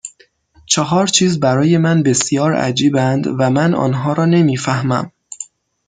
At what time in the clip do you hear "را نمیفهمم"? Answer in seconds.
4.13-5.11